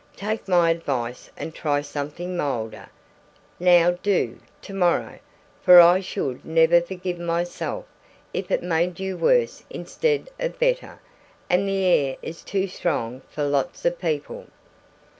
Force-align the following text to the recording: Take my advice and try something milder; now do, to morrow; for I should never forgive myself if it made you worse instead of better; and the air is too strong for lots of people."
Take 0.15 0.47
my 0.47 0.71
advice 0.71 1.29
and 1.37 1.53
try 1.53 1.81
something 1.81 2.35
milder; 2.35 2.89
now 3.59 3.91
do, 4.01 4.39
to 4.63 4.73
morrow; 4.73 5.19
for 5.61 5.79
I 5.79 5.99
should 5.99 6.43
never 6.43 6.81
forgive 6.81 7.19
myself 7.19 7.85
if 8.33 8.49
it 8.49 8.63
made 8.63 8.99
you 8.99 9.15
worse 9.15 9.63
instead 9.69 10.27
of 10.39 10.57
better; 10.57 10.99
and 11.51 11.67
the 11.67 11.85
air 11.85 12.17
is 12.23 12.41
too 12.41 12.65
strong 12.67 13.21
for 13.29 13.43
lots 13.43 13.85
of 13.85 13.99
people." 13.99 14.47